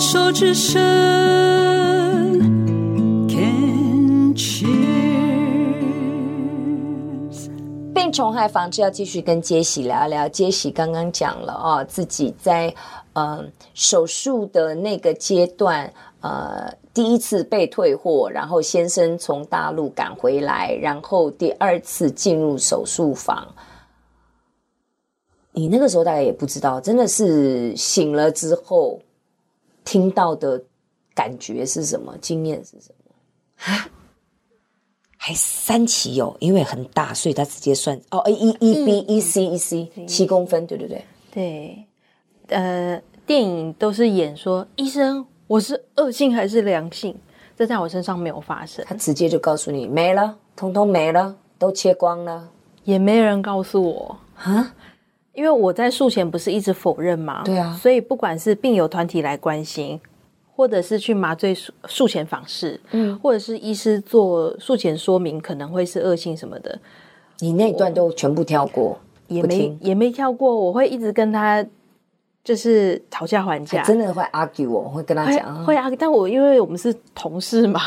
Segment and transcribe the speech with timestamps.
[0.00, 0.78] 手之伸
[3.28, 4.68] ，Can cheers。
[7.92, 10.28] 病虫害防治要继续跟杰西聊聊。
[10.28, 12.72] 杰西刚刚讲了哦，自己在
[13.14, 23.48] 嗯、手术的那个阶段，呃，第一次被退货，然后先生从大陆赶回来，然后第二次进入手术房。
[25.50, 29.00] 你那个时候大概也不知道，真的是醒了之后
[29.88, 30.62] 听到的
[31.14, 32.14] 感觉是什么？
[32.20, 33.72] 经验是什么？
[33.72, 33.88] 啊，
[35.16, 41.86] 还三期哦，因为很大，所以他直接算哦一一 B 一 C 一 C 七公分，对对对对，
[42.48, 47.16] 呃，电影都是演说医生，我是恶性还是良性？
[47.56, 52.50] 这在我身上没有发生，他直接就告诉你没了，通通没了，都切光了，
[52.84, 54.74] 也没人告诉我啊。
[55.38, 57.42] 因为我在术前不是一直否认吗？
[57.44, 60.00] 对啊，所以不管是病友团体来关心，
[60.56, 66.76] 或者是去麻醉术术前访视，嗯，或者是医师做术前说明，可能会是恶性什么的，
[67.38, 71.64] 你那段都全部跳过，也没也没跳过，我会一直跟他
[72.42, 77.80] 就是讨价还价，真的会 argue，我会跟他讲，会 argue，但我因为我们是同事嘛。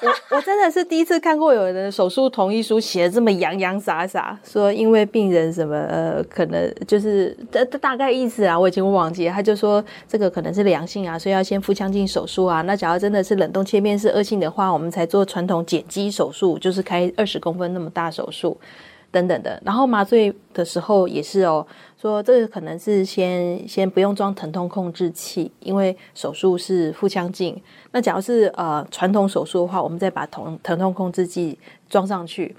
[0.00, 9.34] 我我真的是第一次看过有人的手术同意书写的这么洋洋洒洒，说因为病人什么呃，可能就是这这大概意思啊，我已经忘记了。
[9.34, 12.62] 他就说这个可能是良性啊，所以要先腹腔镜手术啊。
[12.62, 18.56] 那假如真的是冷冻切片是恶性的话，我们才做传统减肌手术，就是开二十公分那么大手术
[19.10, 19.60] 等等的。
[19.64, 21.66] 然后麻醉的时候也是哦。
[22.00, 27.60] 说这个可能是先先不用装疼痛控制器，因为手术是腹腔镜。
[27.90, 31.58] 那假如是呃传统手术的话，我们再把疼疼痛控制剂
[31.90, 32.54] 装上去。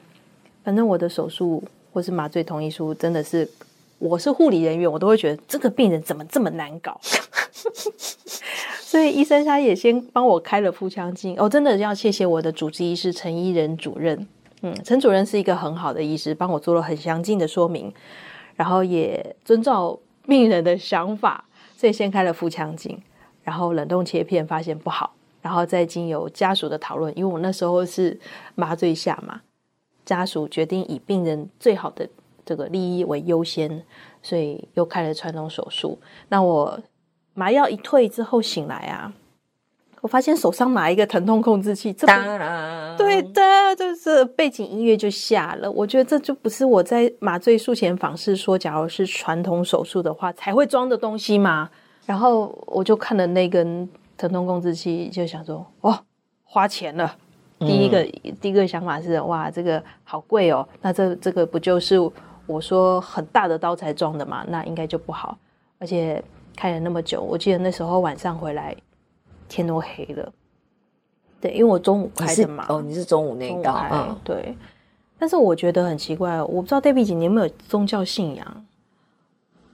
[0.62, 3.50] 反正我的手术或是麻醉同意书，真的是
[3.98, 7.00] 我是护理人员，我都会觉得这个病人怎么这么难搞。
[8.84, 11.34] 所以医生他也先帮我开了腹腔镜。
[11.40, 14.28] 哦，真的要谢谢我的主治医师陈依仁主任。
[14.62, 17.94] 嗯，陈主任是一个很好的医师，帮我做了很详尽的说明。
[18.56, 19.98] 然后也遵照
[20.28, 21.46] 病人的想法，
[21.78, 23.02] 所以先开了腹腔镜，
[23.42, 28.20] 然后冷冻切片发现不好，然后再经由家属的讨论，因为我那时候是
[28.56, 29.40] 麻醉下嘛，
[30.04, 32.06] 家属决定以病人最好的
[32.46, 33.82] 这个利益为优先，
[34.22, 35.98] 所以又开了传统手术。
[36.28, 36.78] 那我
[37.34, 39.14] 麻药一退之后醒来啊。
[40.02, 42.08] 我发现手上拿一个疼痛控制器，这
[42.98, 45.70] 对的，就是背景音乐就下了。
[45.70, 51.70] 我觉得这就不是我在麻醉术前访视说，假如是传统手术的话才会装的东西嘛？
[52.06, 53.88] 然后我就看了那根
[54.18, 56.00] 疼痛控制器，就想说，哦，
[56.44, 57.16] 花钱了。
[57.60, 60.68] 第一个、嗯、第一个想法是，哇，这个好贵哦。
[60.82, 61.98] 那这这个不就是
[62.48, 64.46] 我说很大的刀才装的嘛？
[64.48, 65.38] 那应该就不好。
[65.78, 66.24] 而且
[66.56, 68.76] 开了那么久，我记得那时候晚上回来。
[69.50, 70.32] 天都黑了，
[71.42, 72.66] 对，因为我中午开的嘛。
[72.70, 74.56] 哦，你是中午那一道，嗯，对。
[75.18, 78.66] 但是我觉得很奇怪，我不知道 Debbie 姐你有没有宗教信仰？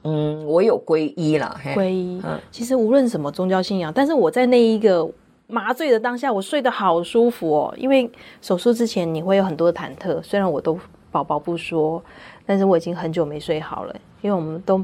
[0.02, 2.20] 嗯，我有皈依啦，皈依。
[2.24, 5.08] 嗯，其实无论什么宗教信仰，但是我在那一个
[5.46, 7.74] 麻醉的当下，我睡得好舒服哦。
[7.78, 8.10] 因为
[8.42, 10.80] 手术之前你会有很多忐忑，虽然我都
[11.12, 12.04] 宝宝不说，
[12.46, 14.84] 但是我已经很久没睡好了，因为我们都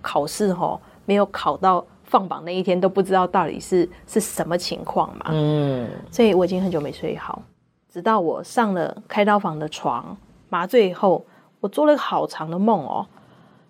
[0.00, 1.84] 考试吼，没有考到。
[2.12, 7.42] 放榜那一天都不知道到底是是什么情况嘛，嗯，所以我已经很久没睡好，
[7.88, 10.14] 直到我上了开刀房的床，
[10.50, 11.24] 麻醉后，
[11.60, 13.06] 我做了个好长的梦哦，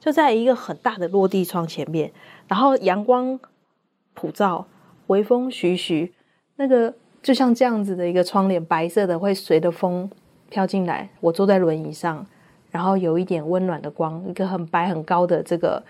[0.01, 2.11] 就在一个很大的落地窗前面，
[2.49, 3.39] 然后阳光
[4.13, 4.67] 普照，
[5.07, 6.13] 微风徐徐，
[6.57, 6.93] 那个
[7.23, 10.11] 就像这样子的一个窗帘，白色的会随着风
[10.51, 12.27] 飘进来，我坐在轮椅上，
[12.73, 15.81] 然后有一点温暖的光，一个很白很高的这个。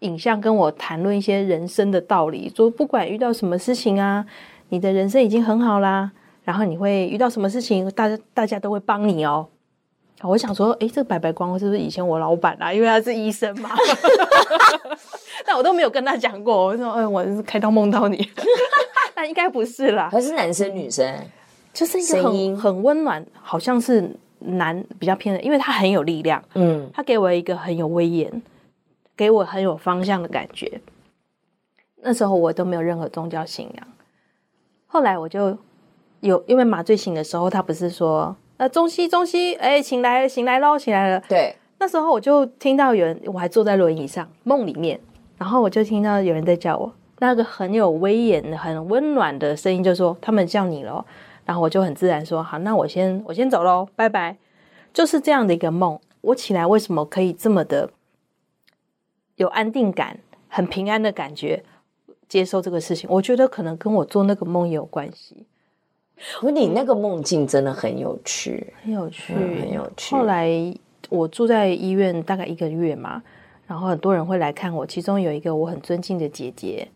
[0.00, 4.24] 影像跟我谈论一些人生的道理，说不管遇到什么事情啊，
[4.68, 6.10] 你的人生已经很好啦。
[6.44, 9.46] 然后你会遇到什么事情，大家大家都会帮你哦。
[10.20, 12.70] 我想说，哎，这个白白光是不是以前我老板啊？
[12.70, 13.70] 因为他是医生嘛。
[15.46, 18.28] 但我都没有跟他讲过，我说，哎，我是开刀梦到你。
[19.16, 21.10] 那应该不是啦，他是男生女生，
[21.72, 26.42] 就是一个很很温暖，好像是男比较偏的，因为他很有力量。
[26.54, 28.42] 嗯，他给我一个很有威严。
[29.16, 30.80] 给我很有方向的感觉。
[32.02, 33.86] 那时候我都没有任何宗教信仰。
[34.86, 35.56] 后来我就
[36.20, 41.22] 有，因为麻醉醒的时候，他不是说呃中西中西，哎醒来醒来喽，醒来了。
[41.28, 45.00] 对，那时候我就听到有人，我还坐在轮椅上梦里面，
[45.38, 51.04] 然后我就听到有人在叫我，那个很有威严、很温暖的声音，就说他们叫你喽。
[51.44, 54.36] 然后我就很自然说好，那我先我先走喽，拜拜。
[54.92, 55.98] 就是这样的一个梦。
[56.20, 57.90] 我起来为什么可以这么的？
[59.36, 61.64] 有安定感，很平安的感觉。
[62.26, 63.08] 接受这个事情。
[63.10, 65.46] 我觉得可能跟我做那个梦也有关系。
[66.42, 70.14] 我，你那个梦境真的很有趣，很有趣，嗯，很有趣。
[70.14, 70.48] 后来
[71.10, 73.22] 我住在医院大概一个月嘛，
[73.66, 76.88] 然后很多人会来看我，其中有一个我很尊敬的姐姐，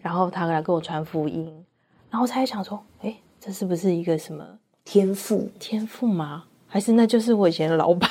[0.00, 1.64] 然后她来跟我传福音，
[2.08, 4.46] 然后才想说，哎，这是不是一个什么
[4.84, 5.50] 天赋？
[5.58, 6.44] 天赋吗？
[6.68, 8.08] 还是那就是我以前的老板？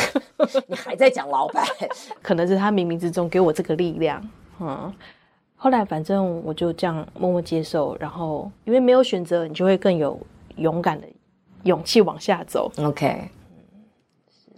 [0.68, 1.64] 你还在讲老板？
[2.22, 4.22] 可能是他冥冥之中给我这个力量，
[4.60, 4.92] 嗯。
[5.58, 10.20] 后来反正我就这样默默接受，然后因为没有选择，你就会更有
[10.56, 11.06] 勇敢的
[11.62, 12.70] 勇气往下走。
[12.76, 13.30] OK，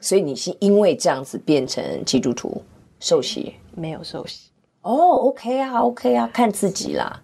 [0.00, 2.61] 所以你是因为这样子变成基督徒
[2.99, 3.55] 受洗？
[3.76, 4.50] 没有受洗。
[4.82, 7.23] 哦、oh，OK 啊，OK 啊，看自己啦。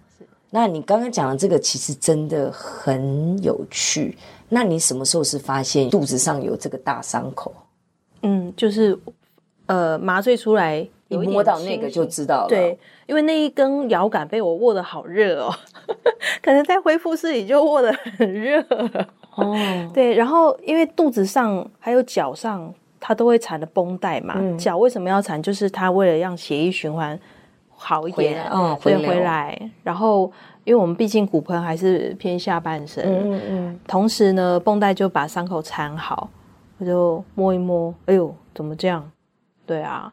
[0.55, 4.17] 那你刚刚讲的这个其实真的很有趣。
[4.47, 7.53] 那你什么时候是发现肚子上有这个大伤口？
[8.21, 8.97] 嗯，就是
[9.65, 10.87] 呃麻醉出来。
[11.07, 15.53] 你摸到那个就知道了，对，因为那一根摇杆被我握得好热哦，
[16.41, 18.59] 可能在恢复室里就握得很热
[19.35, 19.55] 哦。
[19.93, 24.33] 对，然后因为肚子上还有脚上，它都会缠的绷带嘛。
[24.39, 25.41] 嗯、脚为什么要缠？
[25.41, 27.17] 就是它为了让血液循环
[27.85, 29.55] 好一点，嗯，回回来。
[29.83, 30.31] 然后，
[30.63, 33.79] 因为我们毕竟骨盆还是偏下半身，嗯嗯嗯。
[33.87, 36.27] 同时呢，绷带就把伤口缠好，
[36.79, 39.11] 我就摸一摸，哎呦，怎么这样？
[39.67, 40.11] 对啊。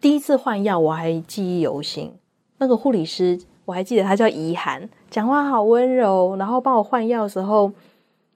[0.00, 2.12] 第一次换药我还记忆犹新，
[2.58, 7.72] 那个护理师我还记得他叫怡涵，讲话好温柔，然后帮我换药的时候，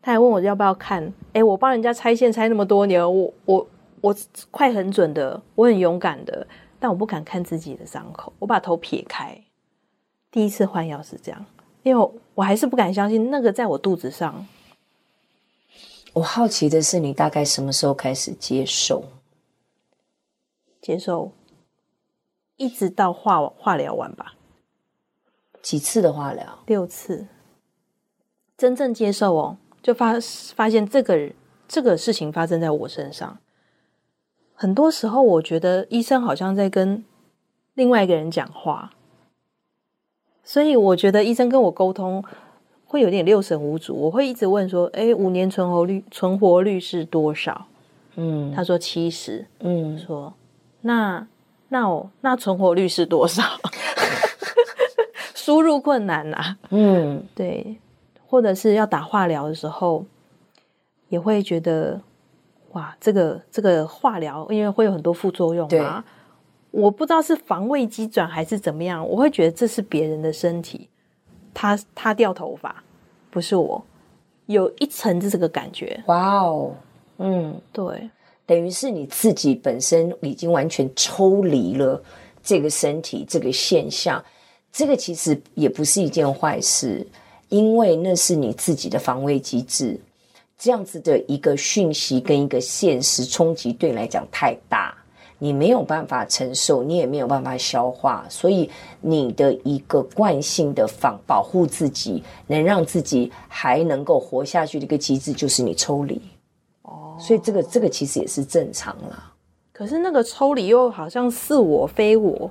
[0.02, 1.12] 他还问我要不要看。
[1.34, 3.66] 诶，我帮人家拆线拆那么多年，我我
[4.00, 4.16] 我
[4.50, 6.46] 快很准的，我很勇敢的，
[6.78, 9.42] 但我不敢看自己的伤口，我把头撇开。
[10.30, 11.44] 第一次换药是这样，
[11.82, 14.46] 因为我，我还是不敢相信那个在我肚子上。
[16.12, 19.04] 我好奇的是，你大概什么时候开始接受？
[20.80, 21.32] 接受。
[22.56, 24.34] 一直到化化疗完吧，
[25.62, 26.58] 几次的化疗？
[26.66, 27.28] 六次。
[28.56, 30.14] 真正接受哦，就发
[30.56, 31.32] 发现这个
[31.68, 33.38] 这个事情发生在我身上。
[34.60, 37.04] 很多时候，我觉得医生好像在跟
[37.74, 38.90] 另外一个人讲话，
[40.42, 42.24] 所以我觉得医生跟我沟通
[42.84, 43.94] 会有点六神无主。
[43.94, 47.66] 我会一直问说：“哎，五年存活率存活率是多少？”
[48.16, 49.46] 嗯，他说七十。
[49.60, 50.34] 嗯，说
[50.80, 51.26] 那。
[51.70, 53.42] 那我那存活率是多少？
[55.36, 56.58] 输入困难呐、啊。
[56.70, 57.76] 嗯，对，
[58.26, 60.06] 或者是要打化疗的时候，
[61.10, 62.00] 也会觉得
[62.72, 66.04] 哇，这个这个化疗因为会有很多副作用嘛。
[66.70, 70.86] 我不知道是防卫机转还是怎么样，我会觉得这是别人的身体，
[71.54, 72.84] 他他掉头发，
[73.30, 73.82] 不是我，
[74.46, 75.98] 有一层这个感觉。
[76.06, 76.74] 哇哦，
[77.16, 78.10] 嗯，对。
[78.44, 82.02] 等于是你自己本身已经完全抽离了
[82.42, 84.22] 这个身体这个现象，
[84.70, 87.06] 这个其实也不是一件坏事，
[87.48, 89.98] 因为那是你自己的防卫机制。
[90.58, 94.92] 这样子的一个讯息跟一个现实冲击对你来讲太大，
[95.38, 98.68] 你没有办法承受，你也没有办法消化，所以
[99.00, 106.20] 你的一个惯性的防保护自己，能让自己还能够活下去的一个机制，就是你抽离。
[106.82, 109.32] 哦所以这个这个其实也是正常啦，
[109.72, 112.50] 可是那个抽离又好像似我非我，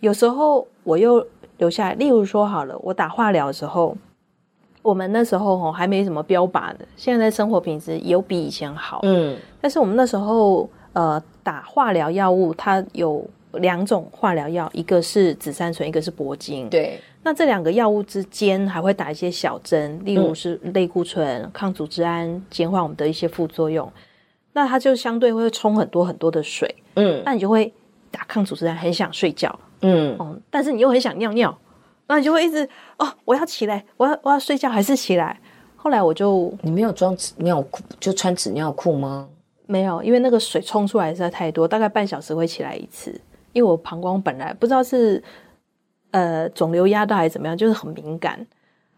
[0.00, 1.26] 有时候我又
[1.58, 1.94] 留下来。
[1.94, 3.94] 例如说好了，我打化疗的时候，
[4.82, 16.98] 我们那时候吼还没什么标靶的，现在生活品质有比以前好，嗯，但是我们那时候呃打化疗药物，它有两种化疗药，一个是紫杉醇，一个是铂金，对。
[17.24, 23.90] 那这两个药物之间还会打一些小针，例如是类固醇、嗯、抗组织胺，减缓我们的一些副作用。
[24.54, 27.70] 那它就相对会冲很多很多的水，嗯，那你就会
[28.10, 31.56] 打抗组织胺，很想睡觉，嗯，嗯，但是你又很想尿尿，
[32.08, 35.38] 那你就会一直哦，我要起来，我要我要睡觉，还是起来？
[35.76, 39.28] 后来我就你没有装纸尿裤，就穿纸尿裤吗？
[39.66, 43.10] 没有，因为那个水冲出来实在太多，大概半小时会起来一次，
[43.52, 45.22] 因为我膀胱本来不知道是。
[46.10, 48.46] 呃，肿瘤压到还是怎么样，就是很敏感。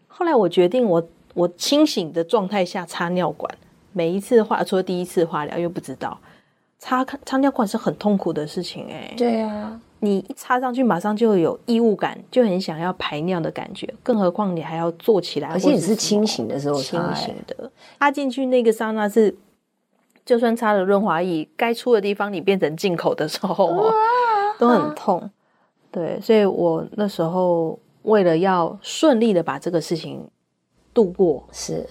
[0.07, 0.95] 后来我决定我，
[1.33, 3.53] 我我清醒的状态下插尿管，
[3.91, 6.17] 每一次化，除了第一次化疗，又不知道
[6.79, 9.15] 插插尿管是很痛苦的事情哎、欸。
[9.17, 13.87] 对啊，你一插上去，马上就有异物感，就很想要排尿的感觉。
[14.01, 17.71] 更何况你还要坐起来，而且你是清醒的时候清醒的。
[17.99, 19.35] 插进去那个刹那是，
[20.25, 23.93] 就算插了润滑液，该出的地方你变成进口的时候，啊、
[24.57, 25.29] 都很痛。
[25.91, 30.27] 对，所以我那时候为了要顺利的把这个事情
[30.93, 31.87] 度过，是，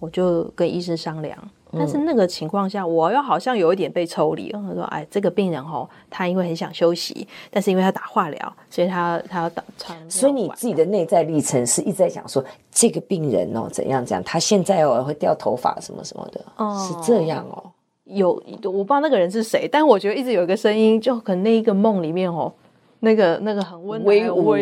[0.00, 1.38] 我就跟医生商量，
[1.76, 4.50] 但是那个情况下，我又好像有一点被抽离。
[4.52, 9.62] 他说：“哎，这个病人哦，他因为很想休息，但是因为他打化疗，所以他他要打。”
[10.08, 17.62] 所以你自己的内在历程是一直在讲说，这个病人哦怎样怎样，他现在哦会掉头发什么什么的，哦、是这样哦。
[18.04, 18.32] 有
[18.64, 22.52] 我不知道那个人是谁，但我觉得一直有一个声音，就可能那一个梦里面哦，
[23.00, 24.54] 那个那个很温威武、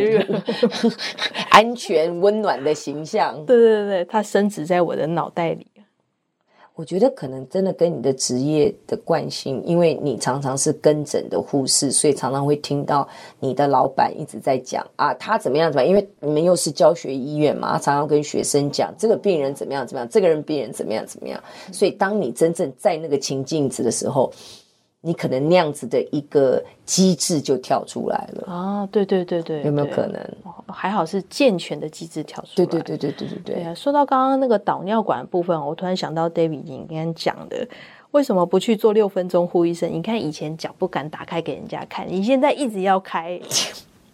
[1.50, 3.34] 安全、温暖的形象。
[3.44, 5.66] 对对对，他深植在我的脑袋里。
[6.74, 13.06] 我觉得可能真的跟你的职业的惯性，因为你常常是跟诊的护士，所以常常会听到
[13.40, 24.32] 你的老板一直在讲啊，他怎么样怎么样，因为你们又是教学医院嘛，常常跟学生讲这个病人怎么样怎么样，这个人病人怎么样怎么样，所以当你真正在那个情境子的时候。
[25.04, 28.88] 你可能那样子的一个机制就跳出来了啊！
[28.92, 30.20] 对对对对，有没有可能？
[30.68, 32.54] 还好是健全的机制跳出来。
[32.54, 33.54] 对对对对对对对。
[33.56, 37.66] 对啊，说到刚刚那个导尿管部分，我突然想到 David 你刚刚讲的，
[38.12, 39.92] 为什么不去做六分钟呼医生？
[39.92, 43.40] 你看以前脚不敢打开给人家看，你现在一直要开，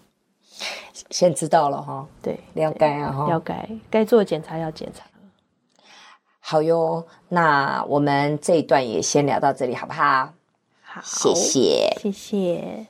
[1.11, 2.07] 先知道了哈。
[2.23, 5.04] 对，了解啊哈，了解，该做检查要检查。
[6.40, 10.33] 好哟，那我们这一段也先聊到这里，好不好？
[11.02, 12.87] 好，谢谢，谢谢。